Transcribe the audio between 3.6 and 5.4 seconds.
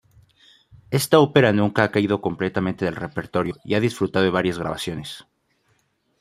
y ha disfrutado de varias grabaciones.